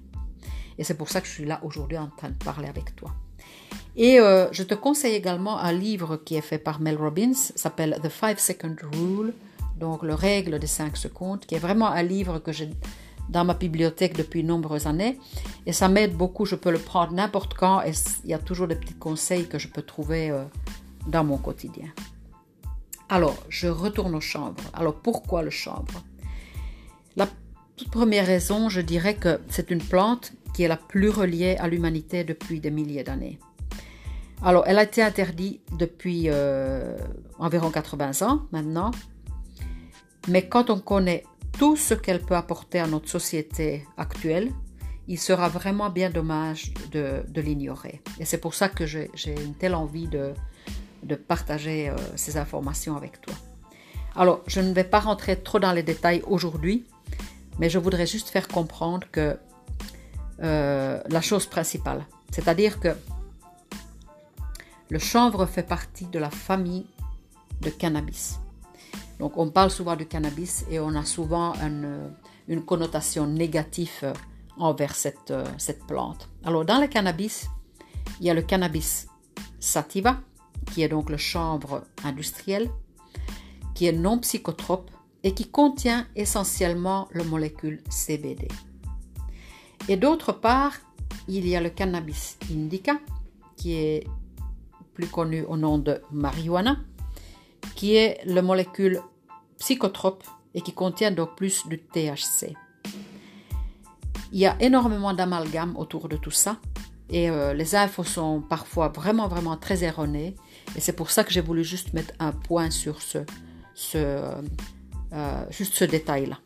Et 0.78 0.84
c'est 0.84 0.94
pour 0.94 1.08
ça 1.08 1.20
que 1.20 1.26
je 1.26 1.32
suis 1.32 1.44
là 1.44 1.60
aujourd'hui 1.62 1.98
en 1.98 2.08
train 2.08 2.30
de 2.30 2.44
parler 2.44 2.68
avec 2.68 2.96
toi. 2.96 3.12
Et 3.96 4.18
je 4.18 4.62
te 4.62 4.74
conseille 4.74 5.14
également 5.14 5.58
un 5.58 5.72
livre 5.72 6.18
qui 6.18 6.36
est 6.36 6.42
fait 6.42 6.58
par 6.58 6.82
Mel 6.82 6.98
Robbins, 6.98 7.32
s'appelle 7.32 7.98
The 8.02 8.10
Five 8.10 8.38
Second 8.38 8.76
Rule, 8.92 9.32
donc 9.78 10.02
le 10.02 10.12
règle 10.12 10.58
des 10.58 10.66
5 10.66 10.98
secondes, 10.98 11.40
qui 11.40 11.54
est 11.54 11.58
vraiment 11.58 11.88
un 11.88 12.02
livre 12.02 12.38
que 12.38 12.52
j'ai 12.52 12.68
dans 13.28 13.44
ma 13.44 13.54
bibliothèque 13.54 14.16
depuis 14.16 14.42
de 14.42 14.48
nombreuses 14.48 14.86
années 14.86 15.18
et 15.66 15.72
ça 15.72 15.88
m'aide 15.88 16.16
beaucoup. 16.16 16.44
Je 16.44 16.54
peux 16.54 16.70
le 16.70 16.78
prendre 16.78 17.12
n'importe 17.12 17.54
quand 17.54 17.82
et 17.82 17.92
il 18.24 18.30
y 18.30 18.34
a 18.34 18.38
toujours 18.38 18.68
des 18.68 18.76
petits 18.76 18.94
conseils 18.94 19.46
que 19.48 19.58
je 19.58 19.68
peux 19.68 19.82
trouver 19.82 20.30
euh, 20.30 20.44
dans 21.06 21.24
mon 21.24 21.38
quotidien. 21.38 21.88
Alors, 23.08 23.36
je 23.48 23.68
retourne 23.68 24.14
au 24.14 24.20
chanvre. 24.20 24.62
Alors, 24.72 24.94
pourquoi 24.94 25.42
le 25.42 25.50
chanvre 25.50 26.02
La 27.16 27.28
toute 27.76 27.90
première 27.90 28.26
raison, 28.26 28.68
je 28.68 28.80
dirais 28.80 29.14
que 29.14 29.40
c'est 29.48 29.70
une 29.70 29.82
plante 29.82 30.32
qui 30.54 30.62
est 30.62 30.68
la 30.68 30.76
plus 30.76 31.08
reliée 31.08 31.56
à 31.58 31.68
l'humanité 31.68 32.24
depuis 32.24 32.60
des 32.60 32.70
milliers 32.70 33.04
d'années. 33.04 33.38
Alors, 34.42 34.64
elle 34.66 34.78
a 34.78 34.82
été 34.82 35.02
interdite 35.02 35.62
depuis 35.78 36.24
euh, 36.26 36.96
environ 37.38 37.70
80 37.70 38.26
ans 38.26 38.42
maintenant, 38.52 38.90
mais 40.28 40.48
quand 40.48 40.70
on 40.70 40.78
connaît 40.78 41.24
tout 41.58 41.76
ce 41.76 41.94
qu'elle 41.94 42.20
peut 42.20 42.36
apporter 42.36 42.80
à 42.80 42.86
notre 42.86 43.08
société 43.08 43.86
actuelle 43.96 44.50
il 45.08 45.18
sera 45.18 45.48
vraiment 45.48 45.90
bien 45.90 46.10
dommage 46.10 46.72
de, 46.90 47.22
l'ignorer. 47.40 48.02
Et 48.18 48.24
c'est 48.24 48.38
pour 48.38 48.54
ça 48.54 48.68
que 48.68 48.86
j'ai 48.86 49.10
une 49.26 49.54
telle 49.54 49.74
envie 49.74 50.08
de, 50.08 50.32
partager 51.14 51.88
euh, 51.88 51.96
ces 52.16 52.36
informations 52.36 52.96
avec 52.96 53.20
toi. 53.20 53.34
Alors, 54.14 54.40
je 54.46 54.60
ne 54.60 54.72
vais 54.72 54.84
pas 54.84 55.00
rentrer 55.00 55.36
trop 55.36 55.58
dans 55.58 55.72
les 55.72 55.82
détails 55.82 56.22
aujourd'hui, 56.26 56.86
mais 57.58 57.68
je 57.68 57.78
voudrais 57.78 58.06
juste 58.06 58.28
faire 58.30 58.48
comprendre 58.48 59.06
que 59.12 59.38
euh, 60.42 61.02
la 61.08 61.20
chose 61.20 61.46
principale, 61.46 62.06
c'est-à-dire 62.30 62.80
que 62.80 62.94
le 64.90 64.98
chanvre 64.98 65.46
fait 65.46 65.62
partie 65.62 66.06
de 66.06 66.18
la 66.18 66.30
famille 66.30 66.86
de 67.60 67.70
cannabis. 67.70 68.38
Donc 69.18 69.38
on 69.38 69.50
parle 69.50 69.70
souvent 69.70 69.96
de 69.96 70.04
cannabis 70.04 70.64
et 70.70 70.78
on 70.78 70.94
a 70.94 71.04
souvent 71.04 71.54
une, 71.54 72.10
une 72.48 72.62
connotation 72.62 73.26
négative 73.26 74.12
envers 74.58 74.94
cette, 74.94 75.30
euh, 75.30 75.44
cette 75.58 75.86
plante. 75.86 76.28
Alors 76.44 76.64
dans 76.64 76.80
le 76.80 76.86
cannabis, 76.86 77.48
il 78.20 78.26
y 78.26 78.30
a 78.30 78.34
le 78.34 78.42
cannabis 78.42 79.08
sativa, 79.58 80.20
qui 80.72 80.82
est 80.82 80.88
donc 80.88 81.10
le 81.10 81.16
chanvre 81.16 81.84
industriel, 82.04 82.70
qui 83.74 83.86
est 83.86 83.92
non 83.92 84.18
psychotrope 84.18 84.90
et 85.22 85.34
qui 85.34 85.48
contient 85.48 86.06
essentiellement 86.16 87.08
la 87.12 87.24
molécule 87.24 87.82
CBD. 87.90 88.48
Et 89.88 89.96
d'autre 89.96 90.32
part, 90.32 90.72
il 91.28 91.46
y 91.46 91.56
a 91.56 91.60
le 91.60 91.70
cannabis 91.70 92.38
indica, 92.50 92.98
qui 93.56 93.74
est 93.74 94.06
plus 94.94 95.06
connu 95.06 95.42
au 95.42 95.56
nom 95.56 95.78
de 95.78 96.00
marijuana, 96.10 96.78
qui 97.74 97.96
est 97.96 98.20
la 98.24 98.42
molécule 98.42 99.00
psychotrope 99.58 100.24
et 100.54 100.60
qui 100.60 100.72
contient 100.72 101.10
donc 101.10 101.36
plus 101.36 101.66
du 101.68 101.78
THC. 101.78 102.54
Il 104.32 104.38
y 104.38 104.46
a 104.46 104.56
énormément 104.60 105.12
d'amalgame 105.12 105.76
autour 105.76 106.08
de 106.08 106.16
tout 106.16 106.30
ça 106.30 106.56
et 107.10 107.30
euh, 107.30 107.54
les 107.54 107.76
infos 107.76 108.04
sont 108.04 108.40
parfois 108.40 108.88
vraiment 108.88 109.28
vraiment 109.28 109.56
très 109.56 109.84
erronées 109.84 110.34
et 110.74 110.80
c'est 110.80 110.92
pour 110.92 111.10
ça 111.10 111.24
que 111.24 111.32
j'ai 111.32 111.40
voulu 111.40 111.64
juste 111.64 111.92
mettre 111.92 112.12
un 112.18 112.32
point 112.32 112.70
sur 112.70 113.00
ce, 113.02 113.18
euh, 113.94 115.44
juste 115.50 115.74
ce 115.74 115.84
détail 115.84 116.26
là. 116.26 116.38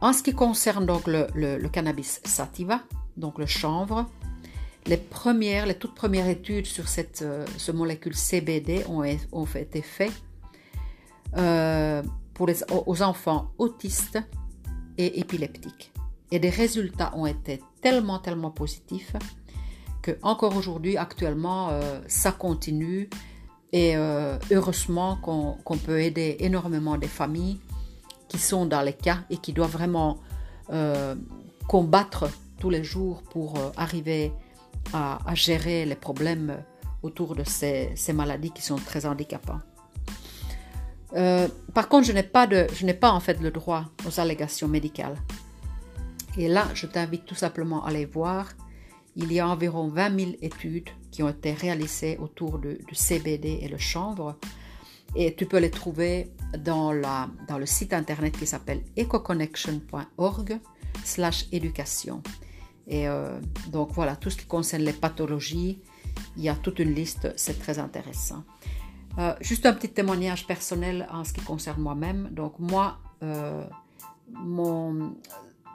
En 0.00 0.12
ce 0.12 0.22
qui 0.22 0.32
concerne 0.32 0.86
donc 0.86 1.06
le, 1.06 1.68
cannabis 1.68 2.20
sativa, 2.24 2.80
donc 3.16 3.38
le 3.38 3.46
chanvre, 3.46 4.06
les 4.86 4.96
premières, 4.96 5.66
les 5.66 5.74
toutes 5.74 5.94
premières 5.94 6.26
études 6.28 6.66
sur 6.66 6.88
cette 6.88 7.20
euh, 7.22 7.44
ce 7.58 7.70
molécule 7.70 8.14
CBD 8.14 8.84
ont, 8.88 9.04
été 9.04 9.82
faites 9.82 10.12
euh, 11.36 12.02
aux 12.38 13.02
enfants 13.02 13.50
autistes 13.58 14.18
et 14.96 15.20
épileptiques. 15.20 15.92
Et 16.30 16.38
des 16.38 16.48
résultats 16.48 17.12
ont 17.14 17.26
été 17.26 17.60
tellement, 17.82 18.20
tellement 18.20 18.50
positifs 18.50 19.12
que 20.02 20.12
encore 20.22 20.56
aujourd'hui, 20.56 20.96
actuellement, 20.96 21.70
euh, 21.70 22.00
ça 22.06 22.32
continue. 22.32 23.08
Et 23.72 23.94
heureusement 24.50 25.16
qu'on 25.22 25.78
peut 25.78 26.00
aider 26.00 26.38
énormément 26.40 26.98
des 26.98 27.06
familles 27.06 27.60
qui 28.30 28.38
sont 28.38 28.66
dans 28.66 28.82
les 28.82 28.94
cas 28.94 29.18
et 29.30 29.36
qui 29.36 29.52
doivent 29.52 29.70
vraiment 29.70 30.18
euh, 30.72 31.16
combattre 31.66 32.30
tous 32.58 32.70
les 32.70 32.84
jours 32.84 33.22
pour 33.22 33.58
euh, 33.58 33.70
arriver 33.76 34.32
à, 34.92 35.18
gérer 35.34 35.84
les 35.84 35.94
problèmes 35.94 36.62
autour 37.02 37.34
de 37.34 37.44
ces, 37.44 37.94
maladies 38.12 38.50
qui 38.50 38.62
sont 38.62 38.76
très 38.76 39.04
handicapantes. 39.06 39.62
Euh, 41.14 41.48
par 41.74 41.88
contre, 41.88 42.06
je 42.06 42.12
n'ai 42.12 42.22
pas, 42.22 42.46
de, 42.46 42.66
je 42.72 42.86
pas 42.92 43.10
en 43.10 43.20
fait 43.20 43.40
le 43.40 43.50
droit 43.50 43.86
aux 44.06 44.20
allégations 44.20 44.68
médicales. 44.68 45.16
Et 46.36 46.48
là, 46.48 46.66
je 46.74 46.86
t'invite 46.86 47.24
tout 47.26 47.34
simplement 47.34 47.84
à 47.84 47.88
aller 47.88 48.06
voir. 48.06 48.46
Il 49.16 49.32
y 49.32 49.40
a 49.40 49.48
environ 49.48 49.88
20 49.88 50.18
000 50.18 50.30
études 50.40 50.90
qui 51.10 51.22
ont 51.22 51.28
été 51.28 51.52
réalisées 51.52 52.16
autour 52.18 52.58
du 52.58 52.78
CBD 52.92 53.60
et 53.62 53.68
le 53.68 53.78
chanvre 53.78 54.36
et 55.14 55.34
tu 55.34 55.46
peux 55.46 55.58
les 55.58 55.70
trouver 55.70 56.30
dans, 56.58 56.92
la, 56.92 57.28
dans 57.48 57.58
le 57.58 57.66
site 57.66 57.92
internet 57.92 58.36
qui 58.36 58.46
s'appelle 58.46 58.82
ecoconnection.org 58.96 60.60
slash 61.04 61.46
éducation. 61.52 62.22
Et 62.86 63.08
euh, 63.08 63.40
donc 63.68 63.92
voilà, 63.92 64.16
tout 64.16 64.30
ce 64.30 64.36
qui 64.36 64.46
concerne 64.46 64.82
les 64.82 64.92
pathologies, 64.92 65.80
il 66.36 66.42
y 66.42 66.48
a 66.48 66.54
toute 66.54 66.78
une 66.78 66.94
liste, 66.94 67.32
c'est 67.36 67.58
très 67.58 67.78
intéressant. 67.78 68.44
Euh, 69.18 69.34
juste 69.40 69.66
un 69.66 69.72
petit 69.72 69.88
témoignage 69.88 70.46
personnel 70.46 71.08
en 71.10 71.24
ce 71.24 71.32
qui 71.32 71.40
concerne 71.40 71.80
moi-même. 71.80 72.28
Donc 72.30 72.58
moi, 72.58 72.98
euh, 73.22 73.64
mon, 74.32 75.16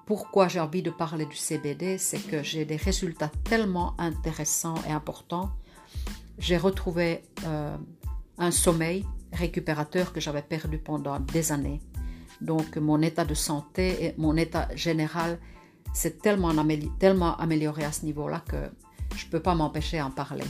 pourquoi 0.05 0.47
j'ai 0.47 0.59
envie 0.59 0.81
de 0.81 0.91
parler 0.91 1.25
du 1.25 1.35
CBD, 1.35 1.97
c'est 1.97 2.19
que 2.19 2.43
j'ai 2.43 2.65
des 2.65 2.75
résultats 2.75 3.31
tellement 3.43 3.95
intéressants 3.97 4.75
et 4.87 4.91
importants. 4.91 5.51
J'ai 6.37 6.57
retrouvé 6.57 7.23
un 8.37 8.51
sommeil 8.51 9.05
récupérateur 9.31 10.13
que 10.13 10.19
j'avais 10.19 10.41
perdu 10.41 10.77
pendant 10.77 11.19
des 11.19 11.51
années. 11.51 11.81
Donc 12.41 12.77
mon 12.77 13.01
état 13.01 13.25
de 13.25 13.33
santé 13.33 14.05
et 14.05 14.15
mon 14.17 14.35
état 14.37 14.67
général 14.75 15.39
s'est 15.93 16.17
tellement, 16.17 16.53
tellement 16.99 17.37
amélioré 17.37 17.85
à 17.85 17.91
ce 17.91 18.05
niveau-là 18.05 18.43
que 18.47 18.69
je 19.15 19.25
ne 19.25 19.31
peux 19.31 19.41
pas 19.41 19.55
m'empêcher 19.55 19.99
d'en 19.99 20.11
parler. 20.11 20.43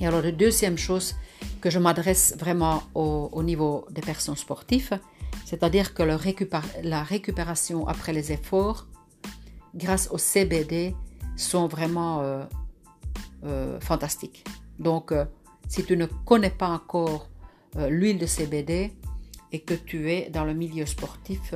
Et 0.00 0.06
alors 0.06 0.22
la 0.22 0.32
deuxième 0.32 0.76
chose 0.76 1.14
que 1.60 1.70
je 1.70 1.78
m'adresse 1.78 2.34
vraiment 2.38 2.82
au, 2.94 3.42
niveau 3.42 3.86
des 3.90 4.00
personnes 4.00 4.36
sportives, 4.36 4.98
c'est-à-dire 5.44 5.94
que 5.94 6.02
la 6.02 7.02
récupération 7.02 7.86
après 7.86 8.12
les 8.12 8.32
efforts, 8.32 8.86
grâce 9.74 10.08
au 10.10 10.18
CBD, 10.18 10.94
sont 11.36 11.66
vraiment 11.66 12.20
euh, 12.20 12.44
euh, 13.44 13.80
fantastiques. 13.80 14.44
Donc, 14.78 15.12
euh, 15.12 15.24
si 15.68 15.84
tu 15.84 15.96
ne 15.96 16.06
connais 16.06 16.50
pas 16.50 16.68
encore 16.68 17.28
l'huile 17.88 18.18
de 18.18 18.26
CBD 18.26 18.92
et 19.50 19.60
que 19.60 19.74
tu 19.74 20.12
es 20.12 20.30
dans 20.30 20.44
le 20.44 20.54
milieu 20.54 20.86
sportif, 20.86 21.54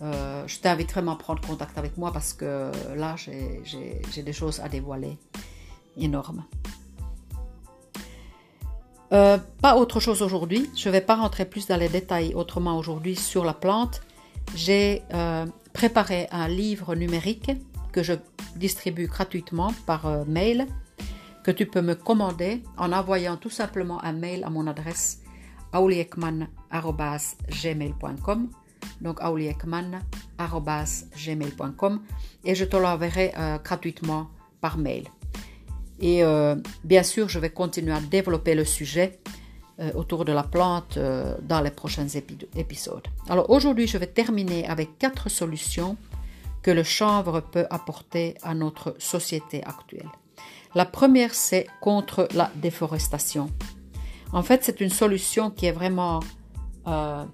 je 0.00 0.60
t'invite 0.60 0.92
vraiment 0.92 1.14
à 1.14 1.16
prendre 1.16 1.44
contact 1.44 1.76
avec 1.76 1.96
moi 1.96 2.12
parce 2.12 2.32
que 2.32 2.70
là, 2.94 3.16
j'ai 3.16 4.22
des 4.22 4.32
choses 4.32 4.60
à 4.60 4.68
dévoiler 4.68 5.18
énormes. 5.96 6.44
Euh, 9.12 9.38
pas 9.62 9.76
autre 9.76 10.00
chose 10.00 10.22
aujourd'hui. 10.22 10.68
Je 10.76 10.88
ne 10.88 10.92
vais 10.92 11.00
pas 11.00 11.16
rentrer 11.16 11.44
plus 11.44 11.66
dans 11.66 11.76
les 11.76 11.88
détails 11.88 12.34
autrement 12.34 12.76
aujourd'hui 12.76 13.16
sur 13.16 13.44
la 13.44 13.54
plante. 13.54 14.02
J'ai 14.54 15.02
préparé 15.74 16.26
un 16.30 16.48
livre 16.48 16.94
numérique 16.94 17.50
que 17.92 18.02
je 18.02 18.14
distribue 18.56 19.06
gratuitement 19.06 19.74
par 19.84 20.24
mail, 20.26 20.66
que 21.44 21.50
tu 21.50 21.66
peux 21.66 21.82
me 21.82 21.94
commander 21.94 22.62
en 22.78 22.92
envoyant 22.92 23.36
tout 23.36 23.50
simplement 23.50 24.02
un 24.02 24.12
mail 24.12 24.42
à 24.44 24.50
mon 24.50 24.66
adresse 24.66 25.20
auliekman.gmail.com 25.74 28.48
donc 29.00 29.22
auliekman.gmail.com 29.22 32.00
et 32.44 32.54
je 32.54 32.64
te 32.64 32.76
l'enverrai 32.76 33.32
euh, 33.36 33.58
gratuitement 33.58 34.30
par 34.60 34.78
mail. 34.78 35.08
Et 36.00 36.22
euh, 36.22 36.56
bien 36.84 37.02
sûr, 37.02 37.28
je 37.28 37.38
vais 37.38 37.50
continuer 37.50 37.92
à 37.92 38.00
développer 38.00 38.54
le 38.54 38.64
sujet 38.64 39.20
euh, 39.80 39.90
autour 39.94 40.24
de 40.24 40.32
la 40.32 40.42
plante 40.42 40.98
dans 41.42 41.60
les 41.60 41.70
prochains 41.70 42.06
épisodes. 42.56 43.06
Alors 43.28 43.50
aujourd'hui, 43.50 43.86
je 43.86 43.98
vais 43.98 44.06
terminer 44.06 44.66
avec 44.66 44.98
quatre 44.98 45.28
solutions 45.28 45.96
que 46.62 46.70
le 46.70 46.82
chanvre 46.82 47.40
peut 47.40 47.66
apporter 47.70 48.34
à 48.42 48.54
notre 48.54 48.94
société 48.98 49.62
actuelle. 49.64 50.08
La 50.74 50.84
première, 50.84 51.34
c'est 51.34 51.66
contre 51.80 52.28
la 52.34 52.50
déforestation. 52.56 53.50
En 54.32 54.42
fait, 54.42 54.64
c'est 54.64 54.80
une 54.80 54.90
solution 54.90 55.50
qui 55.50 55.66
est 55.66 55.72
vraiment 55.72 56.20
euh, 56.86 57.24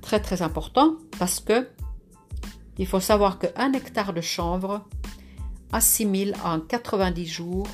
très 0.00 0.20
très 0.20 0.42
important 0.42 0.94
parce 1.18 1.40
que 1.40 1.68
il 2.78 2.86
faut 2.86 3.00
savoir 3.00 3.38
qu'un 3.38 3.72
hectare 3.72 4.12
de 4.12 4.20
chanvre 4.20 4.84
assimile 5.72 6.34
en 6.44 6.60
90 6.60 7.26
jours 7.26 7.68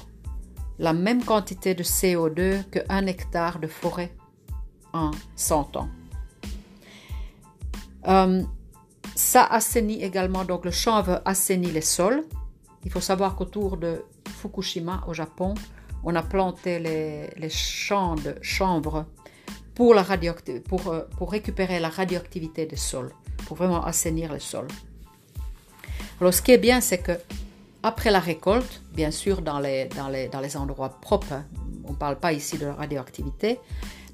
la 0.78 0.92
même 0.92 1.24
quantité 1.24 1.74
de 1.74 1.82
CO2 1.82 2.64
qu'un 2.70 3.06
hectare 3.06 3.58
de 3.58 3.68
forêt 3.68 4.12
en 4.92 5.10
100 5.36 5.76
ans. 5.76 5.88
Euh, 8.08 8.42
ça 9.14 9.44
assainit 9.44 10.02
également, 10.02 10.44
donc 10.44 10.64
le 10.64 10.70
chanvre 10.70 11.22
assainit 11.24 11.70
les 11.70 11.80
sols. 11.80 12.24
Il 12.84 12.90
faut 12.90 13.00
savoir 13.00 13.36
qu'autour 13.36 13.76
de 13.76 14.04
Fukushima 14.28 15.04
au 15.06 15.14
Japon, 15.14 15.54
on 16.02 16.14
a 16.16 16.22
planté 16.22 16.78
les, 16.78 17.48
champs 17.48 18.14
de 18.16 18.34
chanvre 18.42 19.06
euh, 19.80 21.02
pour 21.16 21.30
récupérer 21.30 21.80
la 21.80 21.88
radioactivité 21.88 22.66
des 22.66 22.76
sols, 22.76 23.12
pour 23.46 23.56
vraiment 23.56 23.84
assainir 23.84 24.32
les 24.32 24.40
sols. 24.40 24.68
Alors 26.20 26.34
ce 26.34 26.42
qui 26.42 26.52
est 26.52 26.58
bien, 26.58 26.80
c'est 26.80 26.98
que 26.98 27.12
après 27.84 28.10
la 28.10 28.18
récolte, 28.18 28.80
bien 28.94 29.10
sûr 29.10 29.42
dans 29.42 29.60
les, 29.60 29.84
dans 29.88 30.08
les, 30.08 30.28
dans 30.28 30.40
les 30.40 30.56
endroits 30.56 30.98
propres, 31.02 31.42
on 31.84 31.90
ne 31.92 31.96
parle 31.96 32.18
pas 32.18 32.32
ici 32.32 32.56
de 32.56 32.64
radioactivité, 32.64 33.60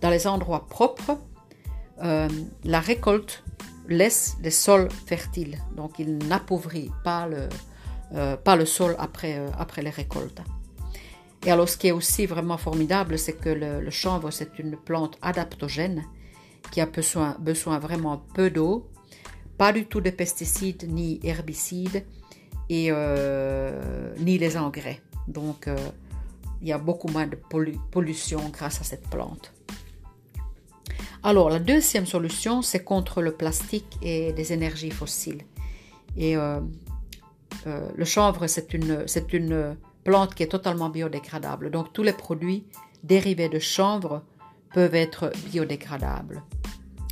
dans 0.00 0.11
les 0.11 0.27
endroits 0.27 0.67
propres, 0.67 1.17
euh, 2.03 2.29
la 2.65 2.81
récolte 2.81 3.45
laisse 3.89 4.37
les 4.43 4.50
sols 4.50 4.89
fertiles. 5.07 5.57
Donc 5.77 6.00
il 6.00 6.19
n'appauvrit 6.19 6.91
pas 7.05 7.29
le, 7.29 7.49
euh, 8.15 8.37
pas 8.37 8.57
le 8.57 8.67
sol 8.67 8.97
après, 8.99 9.39
euh, 9.39 9.49
après 9.57 9.83
les 9.83 9.91
récoltes. 9.91 10.43
Et 11.47 11.53
alors 11.53 11.69
ce 11.69 11.77
qui 11.77 11.87
est 11.87 11.93
aussi 11.93 12.27
vraiment 12.27 12.59
formidable, 12.59 13.21
c'est 13.21 13.35
que 13.35 13.50
le, 13.50 13.89
chanvre, 13.91 14.33
c'est 14.33 14.59
une 14.59 14.77
plante 14.77 15.17
adaptogène 15.23 16.03
qui 16.73 16.81
a 16.81 16.87
besoin, 16.87 17.37
besoin 17.39 17.79
vraiment 17.79 18.21
peu 18.35 18.50
d'eau, 18.50 18.89
pas 19.57 19.73
du 19.73 19.87
tout 19.87 20.00
de 20.00 20.11
pesticides 20.11 20.87
ni 20.89 21.21
herbicides 21.23 22.05
euh, 22.71 24.15
ni 24.19 24.39
les 24.39 24.57
engrais. 24.57 25.00
Donc 25.29 25.69
il 26.62 26.69
y 26.69 26.73
a 26.73 26.79
beaucoup 26.79 27.09
moins 27.09 27.27
de 27.27 27.37
pollution 27.91 28.41
grâce 28.50 28.81
à 28.81 28.85
cette 28.85 29.09
plante. 29.09 29.53
Alors, 31.23 31.50
la 31.50 31.59
deuxième 31.59 32.07
solution, 32.07 32.62
c'est 32.62 32.83
contre 32.83 33.21
le 33.21 33.33
plastique 33.33 33.99
et 34.00 34.33
les 34.33 34.53
énergies 34.55 34.91
fossiles. 34.91 35.43
Et 36.17 36.35
euh, 36.37 36.61
euh, 37.67 37.89
le 37.95 38.05
chanvre, 38.07 38.47
c'est 38.47 38.73
une, 38.73 39.05
une 39.33 39.77
plante 40.03 40.35
qui 40.35 40.43
est 40.43 40.49
totalement 40.49 40.89
biodégradable. 40.89 41.71
Donc, 41.71 41.93
tous 41.93 42.03
les 42.03 42.15
produits 42.15 42.65
dérivés 43.03 43.50
de 43.50 43.59
chanvre 43.59 44.23
peuvent 44.73 44.95
être 44.95 45.31
biodégradables. 45.50 46.43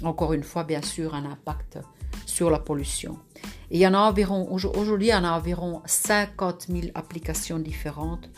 Encore 0.02 0.32
une 0.32 0.44
fois, 0.44 0.64
bien 0.64 0.82
sûr, 0.82 1.14
un 1.14 1.26
impact 1.26 1.78
sur 2.24 2.48
la 2.48 2.58
pollution. 2.58 3.18
Il 3.70 3.78
y 3.78 3.86
en 3.86 3.94
a 3.94 3.98
environ, 3.98 4.50
aujourd'hui, 4.50 5.08
il 5.08 5.10
y 5.10 5.14
en 5.14 5.24
a 5.24 5.32
environ 5.32 5.82
50 5.84 6.66
000 6.68 6.80
applications 6.94 7.58
différentes 7.58 8.30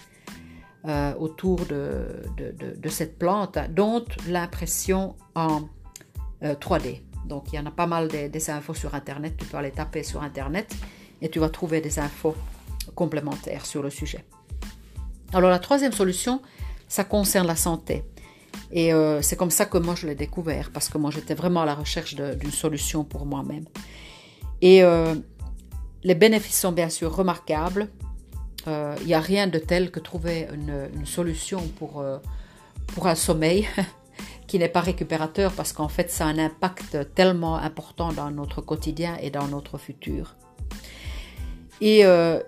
euh, 0.86 1.14
autour 1.16 1.66
de, 1.66 2.24
de, 2.36 2.88
cette 2.88 3.18
plante, 3.18 3.58
dont 3.70 4.04
l'impression 4.26 5.14
en 5.34 5.68
3D. 6.42 6.86
Euh, 6.86 7.26
Donc 7.26 7.52
il 7.52 7.56
y 7.56 7.58
en 7.58 7.66
a 7.66 7.70
pas 7.70 7.86
mal 7.86 8.08
des, 8.08 8.50
infos 8.50 8.74
sur 8.74 8.94
Internet, 8.94 9.36
tu 9.36 9.44
peux 9.44 9.56
aller 9.56 9.70
taper 9.70 10.02
sur 10.02 10.22
Internet 10.22 10.74
et 11.20 11.28
tu 11.28 11.38
vas 11.38 11.50
trouver 11.50 11.80
des 11.80 11.98
infos 11.98 12.34
complémentaires 12.94 13.66
sur 13.66 13.82
le 13.82 13.90
sujet. 13.90 14.24
Alors 15.32 15.50
la 15.50 15.58
troisième 15.58 15.92
solution, 15.92 16.40
ça 16.88 17.04
concerne 17.04 17.46
la 17.46 17.56
santé. 17.56 18.02
Et 18.72 18.92
euh, 18.92 19.22
c'est 19.22 19.36
comme 19.36 19.50
ça 19.50 19.66
que 19.66 19.78
moi 19.78 19.94
je 19.94 20.06
l'ai 20.06 20.14
découvert, 20.14 20.70
parce 20.72 20.88
que 20.88 20.98
moi 20.98 21.10
j'étais 21.10 21.34
vraiment 21.34 21.60
à 21.62 21.66
la 21.66 21.74
recherche 21.74 22.14
d'une 22.16 22.50
solution 22.50 23.04
pour 23.04 23.26
moi-même. 23.26 23.66
Et 24.62 24.82
les 26.02 26.14
bénéfices 26.14 26.60
sont 26.60 26.72
bien 26.72 26.88
sûr 26.88 27.14
remarquables 27.14 27.88
il 28.66 28.72
euh, 28.72 28.94
n'y 29.06 29.14
a 29.14 29.20
rien 29.20 29.46
de 29.46 29.58
tel 29.58 29.90
que 29.90 30.00
trouver 30.00 30.46
une, 30.52 31.06
solution 31.06 31.62
pour, 31.78 32.00
euh, 32.00 32.18
pour 32.88 33.06
un 33.06 33.14
sommeil 33.14 33.66
qui 34.46 34.58
n'est 34.58 34.68
pas 34.68 34.80
récupérateur 34.80 35.52
parce 35.52 35.72
qu'en 35.72 35.88
fait 35.88 36.10
ça 36.10 36.26
a 36.26 36.28
un 36.28 36.38
impact 36.38 37.14
tellement 37.14 37.56
important 37.56 38.12
dans 38.12 38.30
notre 38.30 38.60
quotidien 38.60 39.16
et 39.22 39.30
dans 39.30 39.48
notre 39.48 39.78
futur. 39.78 40.36
Et 41.80 42.04
euh, 42.04 42.40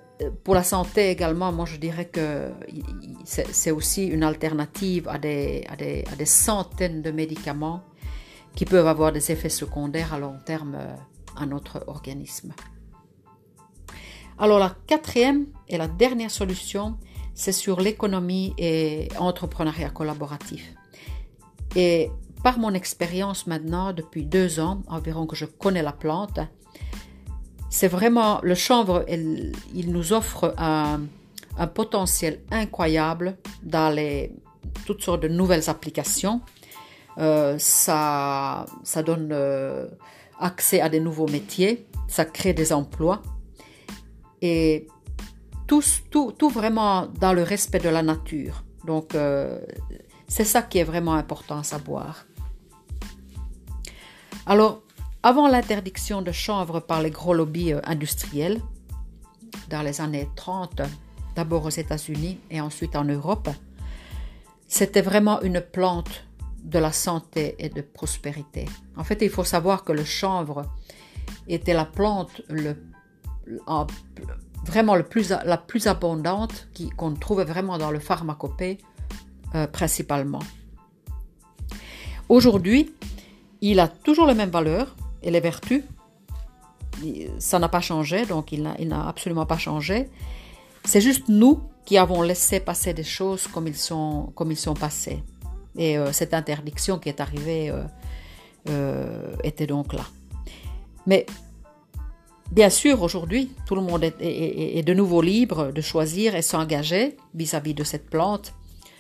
pour 0.45 0.55
la 0.55 0.63
santé 0.63 1.09
également, 1.11 1.51
moi 1.51 1.65
je 1.65 1.77
dirais 1.77 2.05
que 2.05 2.51
c'est 3.25 3.71
aussi 3.71 4.07
une 4.07 4.23
alternative 4.23 5.09
à, 5.09 5.17
des, 5.17 5.65
à 5.71 5.77
des, 5.77 6.27
centaines 6.27 7.01
de 7.01 7.11
médicaments 7.11 7.83
qui 8.55 8.67
peuvent 8.67 8.87
avoir 8.87 9.13
des 9.13 9.33
effets 9.33 9.49
secondaires 9.49 10.13
à 10.13 10.19
long 10.19 10.37
terme 10.45 10.77
notre 11.47 11.85
organisme. 11.87 12.53
Alors 14.39 14.59
la 14.59 14.75
quatrième 14.87 15.47
et 15.69 15.77
la 15.77 15.89
dernière 15.89 16.31
solution, 16.31 16.99
c'est 17.35 17.53
sur 17.53 17.81
l'économie 17.81 18.55
et 18.59 19.09
entrepreneuriat 19.19 19.91
collaboratif. 19.91 20.75
Et 21.77 22.11
par 22.43 22.59
mon 22.59 22.75
expérience 22.75 23.47
maintenant, 23.47 23.93
depuis 23.93 24.25
deux 24.25 24.61
ans 24.61 24.83
environ 24.89 25.27
que 25.27 25.37
je 25.37 25.45
connais 25.45 25.83
la 25.83 25.93
plante, 25.93 26.41
c'est 27.71 27.89
vraiment 27.89 28.41
le 28.43 28.55
chanvre, 28.55 29.05
il, 29.09 29.91
nous 29.91 30.13
offre 30.13 30.55
un, 30.59 31.01
potentiel 31.75 32.41
incroyable 32.51 33.37
dans 33.63 33.95
les, 33.95 34.33
toutes 34.85 35.03
sortes 35.03 35.23
de 35.23 35.29
nouvelles 35.29 35.71
applications. 35.71 36.41
Euh, 37.19 37.57
ça, 37.59 38.67
ça 38.83 39.03
donne 39.03 39.31
euh, 39.33 39.87
accès 40.43 40.81
à 40.81 40.89
des 40.89 41.01
nouveaux 41.01 41.29
métiers, 41.29 41.87
ça 42.09 42.25
crée 42.25 42.53
des 42.53 42.73
emplois 42.73 43.23
et 44.43 44.87
tout, 45.67 45.83
tout, 46.11 46.33
tout, 46.33 46.51
vraiment 46.51 47.07
dans 47.07 47.33
le 47.33 47.43
respect 47.43 47.79
de 47.79 47.89
la 47.89 48.03
nature. 48.03 48.65
Donc, 48.85 49.15
euh, 49.15 49.61
c'est 50.29 50.45
ça 50.45 50.63
qui 50.63 50.79
est 50.79 50.85
vraiment 50.85 51.15
important 51.15 51.59
à 51.59 51.63
savoir. 51.63 52.27
Alors, 54.45 54.83
avant 55.23 55.47
l'interdiction 55.47 56.21
de 56.21 56.33
chanvre 56.33 56.81
par 56.81 57.01
les 57.01 57.11
gros 57.11 57.33
lobbies 57.33 57.73
euh, 57.73 57.81
industriels, 57.85 58.61
dans 59.71 59.83
les 59.83 60.01
années 60.01 60.29
30, 60.35 60.83
d'abord 61.37 61.65
aux 61.65 61.71
États-Unis 61.71 62.39
et 62.51 62.61
ensuite 62.61 62.97
en 62.97 63.05
Europe, 63.05 63.49
c'était 64.67 65.03
vraiment 65.03 65.41
une 65.43 65.61
plante 65.61 66.25
de 66.63 66.79
la 66.79 66.93
santé 66.93 67.57
et 67.59 67.69
de 67.69 67.83
prospérité. 67.83 68.67
En 68.97 69.05
fait, 69.05 69.21
il 69.23 69.31
faut 69.31 69.45
savoir 69.45 69.85
que 69.85 69.93
le 69.93 70.05
chanvre 70.05 70.65
était 71.49 71.75
la 71.75 71.85
plante 71.85 72.43
vraiment 74.65 74.95
la 74.95 75.57
plus 75.59 75.87
abondante 75.87 76.69
qu'on 76.97 77.15
trouve 77.15 77.43
vraiment 77.43 77.79
dans 77.79 77.91
le 77.91 77.99
pharmacopée 77.99 78.79
euh, 79.55 79.67
principalement. 79.67 80.43
Aujourd'hui, 82.29 82.95
il 83.61 83.81
a 83.81 83.89
toujours 83.89 84.27
les 84.27 84.35
mêmes 84.35 84.51
valeurs 84.51 84.97
et 85.23 85.31
les 85.31 85.41
vertus. 85.41 85.83
Ça 87.39 87.59
n'a 87.59 87.69
pas 87.69 87.81
changé, 87.81 88.27
donc 88.27 88.53
il 88.53 88.63
n'a 88.63 89.09
absolument 89.09 89.47
pas 89.47 89.59
changé. 89.59 90.09
C'est 90.85 91.01
juste 91.01 91.29
nous 91.29 91.61
qui 91.85 91.99
avons 91.99 92.23
laissé 92.23 92.61
passer 92.61 92.95
des 92.95 93.05
choses 93.05 93.47
comme 93.49 93.67
ils 93.67 93.77
sont, 93.77 94.33
comme 94.35 94.51
ils 94.51 94.57
sont 94.57 94.75
passés. 94.75 95.23
Et 95.77 95.99
euh, 95.99 96.13
cette 96.13 96.35
interdiction 96.35 96.99
qui 96.99 97.09
est 97.09 97.21
arrivée 97.21 97.73
euh, 98.69 99.37
était 99.43 99.67
donc 99.67 99.93
là. 99.93 100.05
Mais 101.07 101.27
Bien 102.53 102.69
sûr, 102.69 103.01
aujourd'hui, 103.01 103.51
tout 103.65 103.75
le 103.75 103.81
monde 103.81 104.05
est, 104.05 104.83
de 104.83 104.93
nouveau 104.93 105.23
libre 105.23 105.73
de 105.73 105.81
choisir 105.81 106.35
et 106.35 106.43
s'engager 106.43 107.17
vis-à-vis 107.35 107.73
de 107.73 107.83
cette 107.83 108.11
plante 108.11 108.53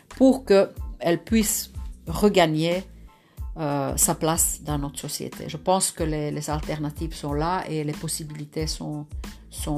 pour 0.08 0.46
qu'elle 0.46 1.22
puisse 1.22 1.70
regagner 2.06 2.82
euh, 3.58 3.94
sa 3.98 4.14
place 4.14 4.62
dans 4.64 4.78
notre 4.78 4.98
société. 4.98 5.44
Je 5.48 5.58
pense 5.58 5.90
que 5.90 6.02
les, 6.02 6.48
alternatives 6.48 7.14
sont 7.14 7.34
là 7.34 7.62
et 7.68 7.84
les 7.84 7.92
possibilités 7.92 8.66
sont, 8.66 9.06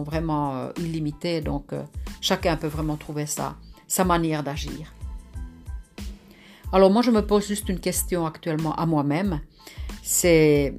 vraiment 0.04 0.54
euh, 0.54 0.70
illimitées, 0.78 1.40
donc 1.40 1.72
euh, 1.72 1.82
chacun 2.20 2.56
peut 2.56 2.68
vraiment 2.68 2.96
trouver 2.96 3.26
sa 3.26 4.04
manière 4.04 4.44
d'agir. 4.44 4.94
Alors 6.74 6.90
moi, 6.90 7.02
je 7.02 7.12
me 7.12 7.24
pose 7.24 7.46
juste 7.46 7.68
une 7.68 7.78
question 7.78 8.26
actuellement 8.26 8.74
à 8.74 8.84
moi-même, 8.84 9.40
c'est 10.02 10.74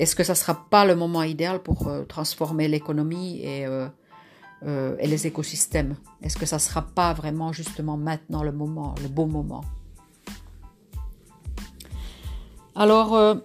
est-ce 0.00 0.16
que 0.16 0.24
ça 0.24 0.32
ne 0.32 0.36
sera 0.36 0.66
pas 0.68 0.84
le 0.84 0.96
moment 0.96 1.22
idéal 1.22 1.62
pour 1.62 1.86
euh, 1.86 2.02
transformer 2.02 2.66
l'économie 2.66 3.40
et, 3.44 3.64
euh, 3.64 3.86
euh, 4.66 4.96
et, 4.98 5.06
les 5.06 5.28
écosystèmes? 5.28 5.94
Est-ce 6.24 6.36
que 6.36 6.44
ça 6.44 6.56
ne 6.56 6.60
sera 6.60 6.82
pas 6.82 7.12
vraiment 7.12 7.52
justement 7.52 7.96
maintenant 7.96 8.42
le 8.42 8.50
moment, 8.50 8.96
le 9.00 9.06
bon 9.06 9.28
moment? 9.28 9.60
Alors, 12.74 13.36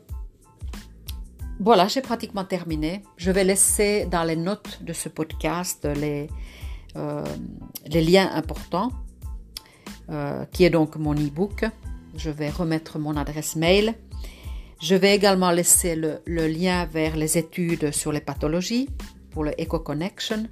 voilà, 1.60 1.88
j'ai 1.88 2.02
pratiquement 2.02 2.44
terminé. 2.44 3.04
Je 3.18 3.30
vais 3.30 3.44
laisser 3.44 4.08
dans 4.08 4.24
les 4.24 4.36
notes 4.36 4.80
de 4.82 4.94
ce 4.94 5.10
podcast 5.10 5.86
les, 5.86 6.28
les 6.96 8.02
liens 8.02 8.32
importants, 8.34 8.92
qui 10.52 10.66
est 10.66 10.72
donc 10.72 10.96
mon 10.98 11.14
e-book. 11.14 11.66
Je 12.16 12.30
vais 12.30 12.50
remettre 12.50 13.00
mon 13.00 13.16
adresse 13.18 13.56
mail 13.56 13.96
je 14.84 14.96
vais 14.96 15.16
également 15.16 15.52
laisser 15.52 15.96
le, 15.96 16.20
lien 16.26 16.84
vers 16.84 17.16
les 17.16 17.38
études 17.38 17.94
sur 17.94 18.12
les 18.12 18.20
pathologies 18.20 18.90
pour 19.32 19.46
le 19.46 19.52
Eco 19.52 19.80
Connection. 19.80 20.44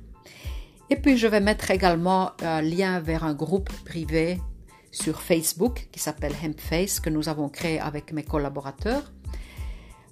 Et 0.89 0.95
puis 0.95 1.17
je 1.17 1.27
vais 1.27 1.41
mettre 1.41 1.69
également 1.69 2.31
un 2.41 2.61
lien 2.61 3.01
vers 3.01 3.25
un 3.25 3.33
groupe 3.33 3.69
privé 3.83 4.39
sur 4.89 5.21
Facebook 5.21 5.89
qui 5.91 5.99
s'appelle 5.99 6.31
HempFace 6.41 7.01
que 7.01 7.09
nous 7.09 7.27
avons 7.27 7.49
créé 7.49 7.81
avec 7.81 8.13
mes 8.13 8.23
collaborateurs, 8.23 9.11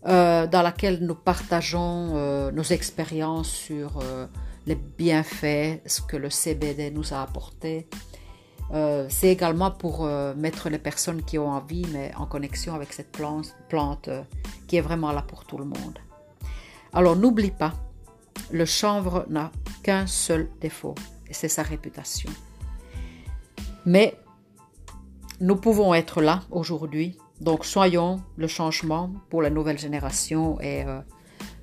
euh, 0.05 0.47
dans 0.47 0.63
laquelle 0.63 0.99
nous 0.99 1.15
partageons 1.15 2.11
euh, 2.15 2.51
nos 2.51 2.63
expériences 2.63 3.49
sur 3.49 3.99
euh, 4.01 4.27
les 4.67 4.75
bienfaits, 4.75 5.79
ce 5.85 6.01
que 6.01 6.17
le 6.17 6.29
CBD 6.29 6.91
nous 6.91 7.13
a 7.13 7.21
apporté, 7.21 7.87
euh, 8.71 9.07
c'est 9.09 9.29
également 9.29 9.71
pour 9.71 10.05
euh, 10.05 10.35
mettre 10.35 10.69
les 10.69 10.77
personnes 10.77 11.23
qui 11.23 11.39
ont 11.39 11.49
envie, 11.49 11.85
mais 11.91 12.11
en 12.15 12.25
connexion 12.25 12.75
avec 12.75 12.93
cette 12.93 13.11
plante, 13.11 14.07
euh, 14.07 14.21
qui 14.67 14.75
est 14.77 14.81
vraiment 14.81 15.11
là 15.11 15.23
pour 15.23 15.45
tout 15.45 15.57
le 15.57 15.65
monde. 15.65 15.99
Alors 16.93 17.15
n'oublie 17.15 17.51
pas, 17.51 17.73
le 18.51 18.65
chanvre 18.65 19.25
n'a 19.29 19.51
qu'un 19.81 20.05
seul 20.05 20.49
défaut, 20.61 20.95
et 21.27 21.33
c'est 21.33 21.47
sa 21.47 21.63
réputation. 21.63 22.29
Mais 23.85 24.15
nous 25.39 25.55
pouvons 25.55 25.93
être 25.95 26.21
là 26.21 26.41
aujourd'hui, 26.51 27.17
donc 27.41 27.65
soyons 27.65 28.21
le 28.37 28.47
changement 28.47 29.11
pour 29.29 29.41
la 29.41 29.49
nouvelle 29.49 29.79
génération 29.79 30.59
et 30.61 30.83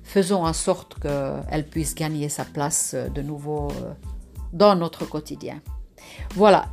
faisons 0.03 0.43
en 0.43 0.53
sorte 0.53 0.97
qu'elle 0.99 1.69
puisse 1.69 1.93
gagner 1.93 2.27
sa 2.27 2.43
place 2.43 2.95
de 2.95 3.21
nouveau 3.21 3.67
dans 4.51 4.75
notre 4.75 5.05
quotidien. 5.05 5.61
Voilà, 6.33 6.71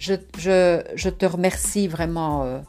je, 0.00 1.08
te 1.10 1.26
remercie 1.26 1.86
vraiment 1.86 2.62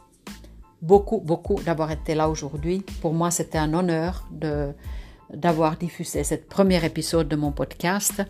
beaucoup, 0.82 1.18
beaucoup 1.18 1.60
d'avoir 1.62 1.90
été 1.90 2.14
là 2.14 2.28
aujourd'hui. 2.28 2.84
Pour 3.00 3.14
moi, 3.14 3.30
c'était 3.30 3.58
un 3.58 3.72
honneur 3.72 4.28
d'avoir 5.32 5.76
diffusé 5.76 6.24
ce 6.24 6.34
premier 6.34 6.84
épisode 6.84 7.28
de 7.28 7.36
mon 7.36 7.52
podcast. 7.52 8.22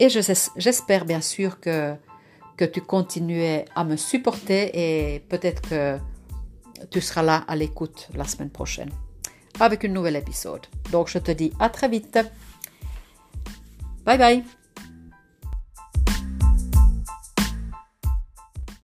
Et 0.00 0.08
j'espère 0.08 1.04
bien 1.04 1.20
sûr 1.20 1.60
que, 1.60 1.94
que 2.56 2.64
tu 2.64 2.80
continues 2.80 3.64
à 3.74 3.84
me 3.84 3.96
supporter 3.96 4.70
et 4.74 5.20
peut-être 5.20 5.62
que 5.62 5.98
tu 6.90 7.00
seras 7.00 7.22
là 7.22 7.44
à 7.46 7.54
l'écoute 7.56 8.08
la 8.14 8.24
semaine 8.24 8.50
prochaine 8.50 8.90
avec 9.60 9.84
un 9.84 9.88
nouvel 9.88 10.16
épisode. 10.16 10.66
Donc 10.90 11.08
je 11.08 11.18
te 11.18 11.30
dis 11.30 11.52
à 11.58 11.68
très 11.68 11.88
vite. 11.88 12.18
Bye 14.04 14.18
bye. 14.18 14.44